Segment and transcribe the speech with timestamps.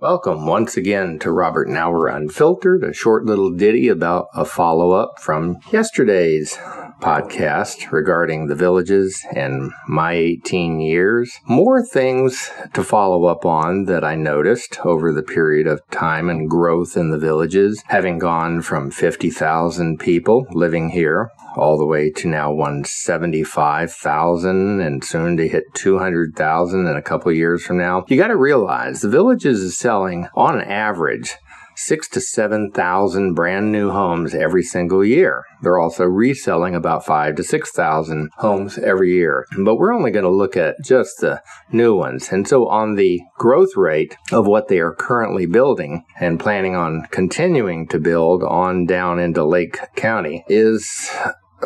[0.00, 5.20] Welcome once again to Robert Nauer Unfiltered, a short little ditty about a follow up
[5.20, 6.56] from yesterday's
[7.02, 11.38] podcast regarding the villages and my 18 years.
[11.46, 16.48] More things to follow up on that I noticed over the period of time and
[16.48, 22.28] growth in the villages, having gone from 50,000 people living here all the way to
[22.28, 28.04] now 175,000 and soon to hit 200,000 in a couple years from now.
[28.08, 31.34] You got to realize the villages is selling on average
[31.74, 35.42] six to 7,000 brand new homes every single year.
[35.62, 39.46] They're also reselling about five to 6,000 homes every year.
[39.64, 41.42] But we're only going to look at just the
[41.72, 42.28] new ones.
[42.30, 47.08] And so on the growth rate of what they are currently building and planning on
[47.10, 51.10] continuing to build on down into Lake County is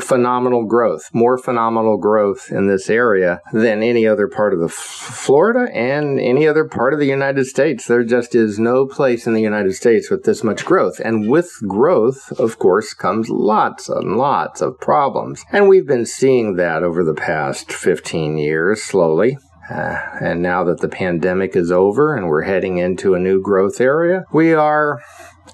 [0.01, 5.73] phenomenal growth, more phenomenal growth in this area than any other part of the Florida
[5.73, 7.87] and any other part of the United States.
[7.87, 11.01] There just is no place in the United States with this much growth.
[11.01, 15.45] And with growth, of course, comes lots and lots of problems.
[15.53, 19.39] And we've been seeing that over the past 15 years slowly.
[19.70, 23.81] Uh, and now that the pandemic is over and we're heading into a new growth
[23.81, 25.03] area, we are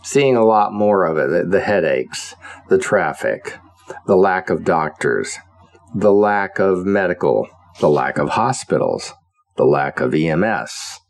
[0.03, 2.35] seeing a lot more of it the headaches,
[2.69, 3.59] the traffic,
[4.07, 5.39] the lack of doctors,
[5.95, 7.49] the lack of medical,
[7.81, 9.13] the lack of hospitals,
[9.57, 11.01] the lack of EMS,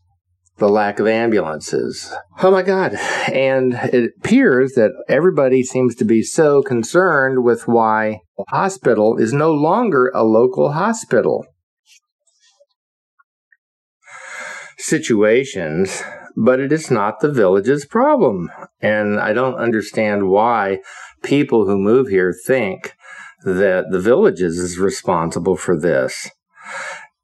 [0.59, 2.12] the lack of ambulances.
[2.42, 2.95] Oh my God.
[3.33, 9.33] And it appears that everybody seems to be so concerned with why a hospital is
[9.33, 11.47] no longer a local hospital.
[14.78, 16.03] Situations,
[16.42, 18.50] but it is not the village's problem.
[18.80, 20.78] And I don't understand why
[21.22, 22.94] people who move here think
[23.44, 26.30] that the villages is responsible for this.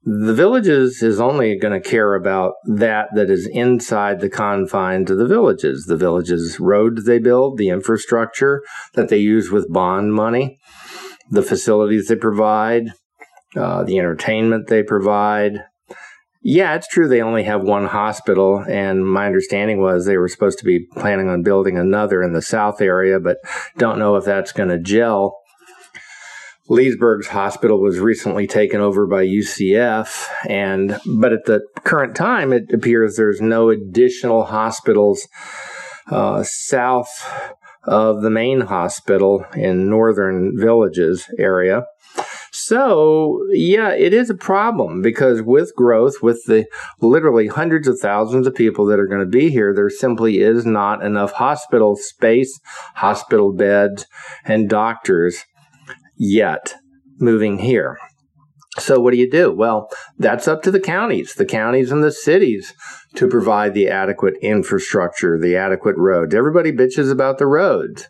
[0.03, 5.17] The villages is only going to care about that that is inside the confines of
[5.17, 5.85] the villages.
[5.85, 8.61] The villages roads they build, the infrastructure
[8.93, 10.59] that they use with bond money,
[11.31, 12.93] the facilities they provide,
[13.55, 15.63] uh, the entertainment they provide,
[16.49, 17.09] yeah, it's true.
[17.09, 21.27] They only have one hospital, and my understanding was they were supposed to be planning
[21.27, 23.39] on building another in the south area, but
[23.77, 25.37] don't know if that's going to gel.
[26.69, 32.71] Leesburg's hospital was recently taken over by UCF, and but at the current time, it
[32.71, 35.27] appears there's no additional hospitals
[36.09, 37.29] uh, south
[37.83, 41.83] of the main hospital in northern villages area.
[42.67, 46.65] So, yeah, it is a problem because with growth, with the
[46.99, 50.65] literally hundreds of thousands of people that are going to be here, there simply is
[50.65, 52.59] not enough hospital space,
[52.95, 54.05] hospital beds,
[54.43, 55.45] and doctors
[56.17, 56.73] yet
[57.19, 57.97] moving here.
[58.77, 59.55] So, what do you do?
[59.55, 62.73] Well, that's up to the counties, the counties and the cities
[63.15, 66.35] to provide the adequate infrastructure, the adequate roads.
[66.35, 68.09] Everybody bitches about the roads.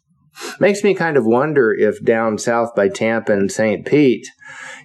[0.60, 3.86] Makes me kind of wonder if down south by Tampa and St.
[3.86, 4.28] Pete,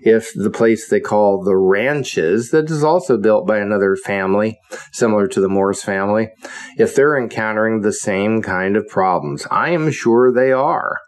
[0.03, 4.59] if the place they call the ranches, that is also built by another family,
[4.91, 6.31] similar to the Morse family,
[6.77, 9.47] if they're encountering the same kind of problems.
[9.51, 10.99] I am sure they are.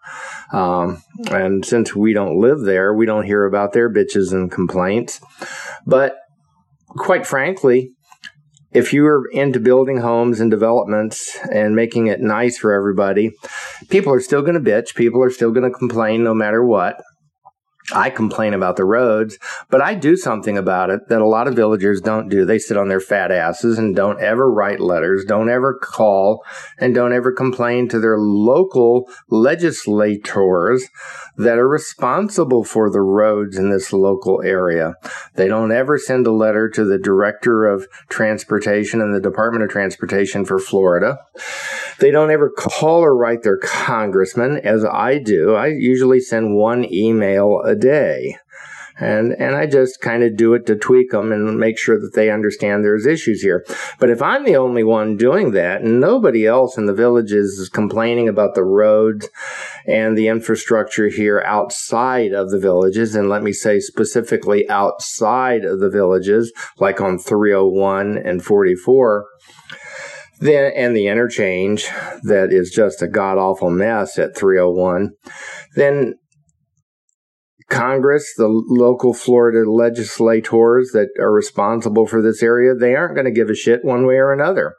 [0.53, 5.21] Um, and since we don't live there, we don't hear about their bitches and complaints.
[5.87, 6.17] But
[6.97, 7.94] quite frankly,
[8.75, 13.31] if you're into building homes and developments and making it nice for everybody,
[13.89, 14.95] people are still going to bitch.
[14.97, 17.01] People are still going to complain no matter what.
[17.93, 21.55] I complain about the roads, but I do something about it that a lot of
[21.55, 22.47] villagers don't do.
[22.47, 26.43] They sit on their fat asses and don't ever write letters, don't ever call,
[26.79, 30.89] and don't ever complain to their local legislators
[31.37, 34.95] that are responsible for the roads in this local area.
[35.35, 39.71] They don't ever send a letter to the director of transportation and the Department of
[39.71, 41.19] Transportation for Florida.
[42.01, 45.55] They don't ever call or write their congressman, as I do.
[45.55, 48.37] I usually send one email a day.
[48.97, 52.15] And, and I just kind of do it to tweak them and make sure that
[52.15, 53.67] they understand there's issues here.
[53.99, 57.69] But if I'm the only one doing that and nobody else in the villages is
[57.69, 59.29] complaining about the roads
[59.87, 65.81] and the infrastructure here outside of the villages, and let me say specifically outside of
[65.81, 69.27] the villages, like on 301 and 44,
[70.41, 71.89] then and the interchange
[72.23, 75.11] that is just a god awful mess at 301
[75.77, 76.15] then
[77.71, 83.31] Congress, the local Florida legislators that are responsible for this area, they aren't going to
[83.31, 84.77] give a shit one way or another.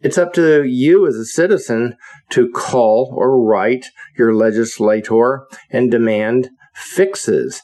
[0.00, 1.96] It's up to you as a citizen
[2.30, 3.86] to call or write
[4.16, 7.62] your legislator and demand fixes.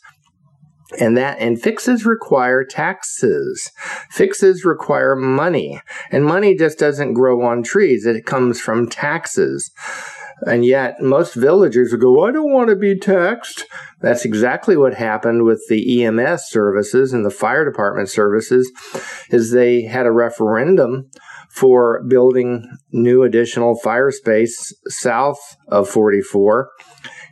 [0.99, 3.71] And that and fixes require taxes.
[4.11, 5.81] Fixes require money.
[6.11, 8.07] And money just doesn't grow on trees.
[8.07, 9.71] It comes from taxes.
[10.43, 13.65] And yet, most villagers would go, I don't want to be taxed.
[14.01, 18.71] That's exactly what happened with the EMS services and the fire department services,
[19.31, 21.11] is they had a referendum
[21.49, 26.69] for building new additional fire space south of 44.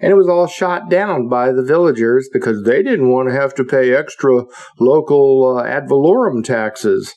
[0.00, 3.54] And it was all shot down by the villagers because they didn't want to have
[3.54, 4.44] to pay extra
[4.78, 7.14] local uh, ad valorem taxes.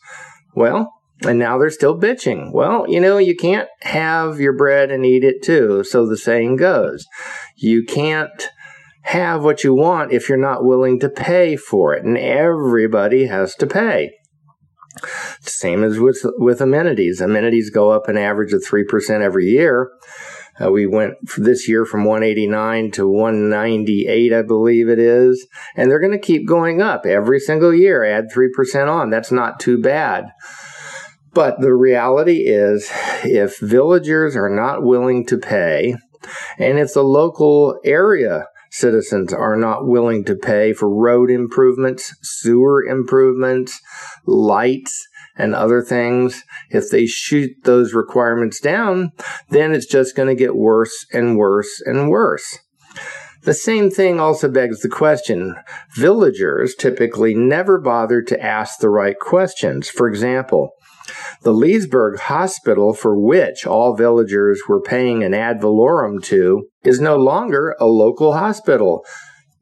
[0.55, 0.93] Well,
[1.25, 2.53] and now they're still bitching.
[2.53, 5.83] Well, you know, you can't have your bread and eat it too.
[5.83, 7.05] So the saying goes.
[7.55, 8.49] You can't
[9.03, 12.03] have what you want if you're not willing to pay for it.
[12.03, 14.11] And everybody has to pay.
[15.41, 17.21] Same as with, with amenities.
[17.21, 19.89] Amenities go up an average of 3% every year.
[20.59, 25.47] Uh, we went this year from 189 to 198, I believe it is.
[25.75, 28.03] And they're going to keep going up every single year.
[28.03, 29.09] Add 3% on.
[29.09, 30.31] That's not too bad.
[31.33, 32.89] But the reality is,
[33.23, 35.95] if villagers are not willing to pay,
[36.57, 42.83] and if the local area citizens are not willing to pay for road improvements, sewer
[42.83, 43.79] improvements,
[44.25, 45.07] lights,
[45.37, 49.11] and other things, if they shoot those requirements down,
[49.49, 52.59] then it's just going to get worse and worse and worse.
[53.43, 55.55] The same thing also begs the question.
[55.95, 59.89] Villagers typically never bother to ask the right questions.
[59.89, 60.71] For example,
[61.43, 67.15] the Leesburg Hospital, for which all villagers were paying an ad valorem to, is no
[67.15, 69.05] longer a local hospital.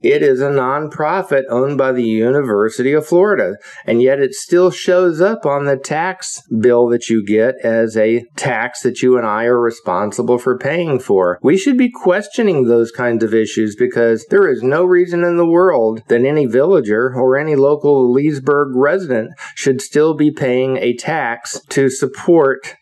[0.02, 3.56] It is a nonprofit owned by the University of Florida,
[3.86, 8.24] and yet it still shows up on the tax bill that you get as a
[8.36, 11.40] tax that you and I are responsible for paying for.
[11.42, 15.46] We should be questioning those kinds of issues because there is no reason in the
[15.46, 21.60] world that any villager or any local Leesburg resident should still be paying a tax
[21.70, 22.76] to support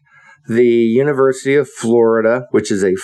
[0.48, 2.96] the University of Florida, which is a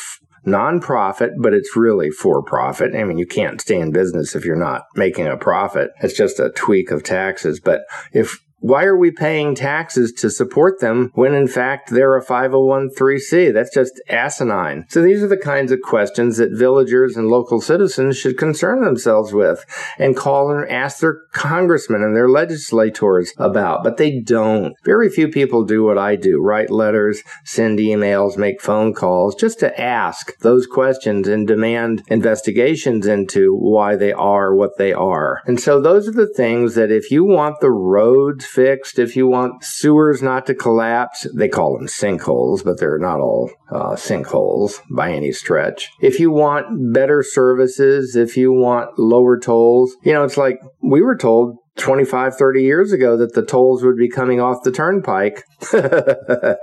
[0.45, 2.95] nonprofit, but it's really for profit.
[2.95, 5.91] I mean, you can't stay in business if you're not making a profit.
[6.01, 7.59] It's just a tweak of taxes.
[7.59, 7.81] But
[8.13, 13.53] if why are we paying taxes to support them when in fact they're a 501c?
[13.53, 14.85] That's just asinine.
[14.89, 19.33] So these are the kinds of questions that villagers and local citizens should concern themselves
[19.33, 19.65] with
[19.97, 24.75] and call and ask their congressmen and their legislators about, but they don't.
[24.83, 29.59] Very few people do what I do, write letters, send emails, make phone calls just
[29.59, 35.41] to ask those questions and demand investigations into why they are what they are.
[35.45, 39.27] And so those are the things that if you want the roads fixed, if you
[39.27, 44.79] want sewers not to collapse, they call them sinkholes, but they're not all uh, sinkholes
[44.91, 45.89] by any stretch.
[46.01, 51.01] If you want better services, if you want lower tolls, you know, it's like we
[51.01, 55.43] were told 25, 30 years ago that the tolls would be coming off the turnpike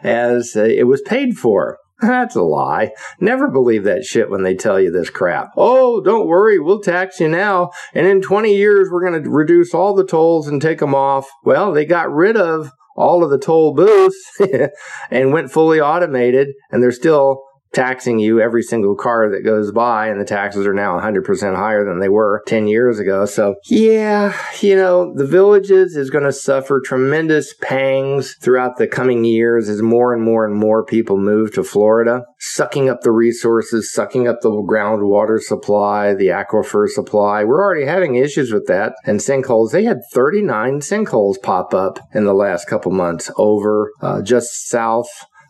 [0.05, 1.79] as it was paid for.
[2.01, 2.93] That's a lie.
[3.21, 5.53] Never believe that shit when they tell you this crap.
[5.57, 9.73] Oh, don't worry, we'll tax you now, and in 20 years we're going to reduce
[9.73, 11.27] all the tolls and take them off.
[11.43, 14.17] Well, they got rid of all of the toll booths
[15.11, 20.09] and went fully automated, and they're still taxing you every single car that goes by,
[20.09, 23.27] and the taxes are now 100% higher than they were 10 years ago.
[23.27, 29.25] So, yeah, you know, the villages is going to suffer tremendous pangs throughout the coming
[29.25, 33.93] years as more and more and more people move to Florida, sucking up the resources,
[33.93, 37.45] sucking up the groundwater supply, the aquifer supply.
[37.45, 38.95] We're already having issues with that.
[39.05, 44.23] And sinkholes, they had 39 sinkholes pop up in the last couple months over uh,
[44.23, 45.09] just south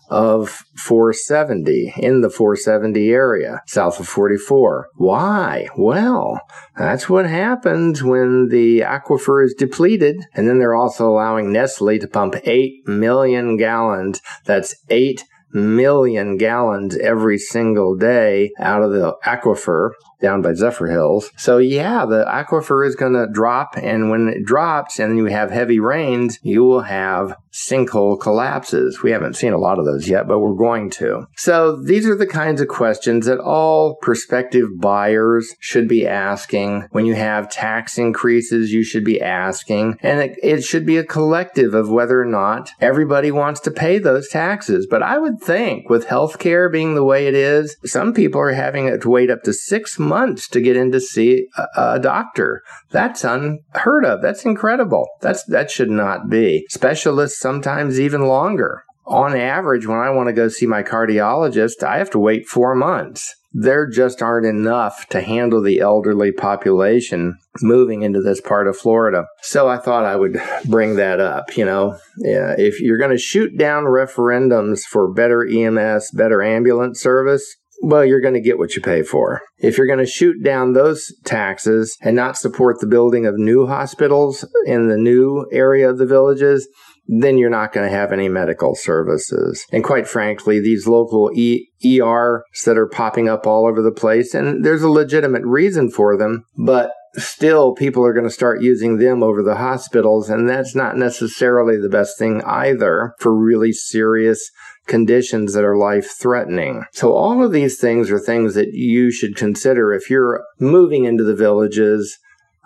[0.09, 4.89] of 470 in the 470 area south of 44.
[4.95, 5.69] Why?
[5.77, 6.41] Well,
[6.77, 10.25] that's what happens when the aquifer is depleted.
[10.35, 14.21] And then they're also allowing Nestle to pump 8 million gallons.
[14.45, 21.31] That's 8 million gallons every single day out of the aquifer down by Zephyrhills.
[21.37, 25.51] So yeah, the aquifer is going to drop, and when it drops, and you have
[25.51, 29.03] heavy rains, you will have sinkhole collapses.
[29.03, 31.27] We haven't seen a lot of those yet, but we're going to.
[31.37, 36.89] So these are the kinds of questions that all prospective buyers should be asking.
[36.91, 41.05] When you have tax increases, you should be asking, and it, it should be a
[41.05, 44.87] collective of whether or not everybody wants to pay those taxes.
[44.89, 48.99] But I would think with healthcare being the way it is, some people are having
[48.99, 50.06] to wait up to six months
[50.51, 52.63] to get in to see a, a doctor.
[52.91, 54.23] That's unheard of.
[54.23, 55.07] That's incredible.
[55.21, 56.67] That's that should not be.
[56.71, 58.83] Specialists sometimes even longer.
[59.07, 62.75] On average, when I want to go see my cardiologist, I have to wait four
[62.75, 63.33] months.
[63.59, 69.25] there just aren't enough to handle the elderly population moving into this part of Florida.
[69.43, 71.57] So I thought I would bring that up.
[71.57, 77.01] You know, yeah, if you're going to shoot down referendums for better EMS, better ambulance
[77.01, 79.43] service, well, you're going to get what you pay for.
[79.59, 83.67] If you're going to shoot down those taxes and not support the building of new
[83.67, 86.69] hospitals in the new area of the villages,
[87.09, 89.65] then you're not going to have any medical services.
[89.71, 94.35] And quite frankly, these local e- ERs that are popping up all over the place,
[94.35, 98.99] and there's a legitimate reason for them, but still people are going to start using
[98.99, 104.51] them over the hospitals and that's not necessarily the best thing either for really serious
[104.87, 106.85] conditions that are life threatening.
[106.93, 111.25] So all of these things are things that you should consider if you're moving into
[111.25, 112.19] the villages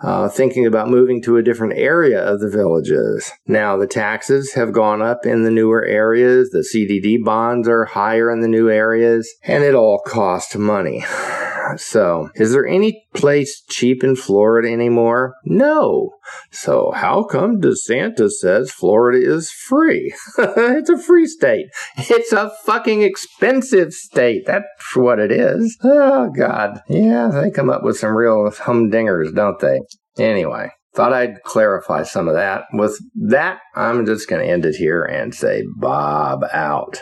[0.03, 3.31] uh, thinking about moving to a different area of the villages.
[3.45, 8.31] Now, the taxes have gone up in the newer areas, the CDD bonds are higher
[8.31, 11.05] in the new areas, and it all costs money.
[11.77, 15.35] So, is there any place cheap in Florida anymore?
[15.45, 16.11] No.
[16.51, 20.13] So, how come DeSantis says Florida is free?
[20.37, 21.67] it's a free state.
[21.97, 24.43] It's a fucking expensive state.
[24.45, 25.77] That's what it is.
[25.83, 26.81] Oh, God.
[26.87, 29.79] Yeah, they come up with some real humdingers, don't they?
[30.17, 32.63] Anyway, thought I'd clarify some of that.
[32.73, 37.01] With that, I'm just going to end it here and say Bob out.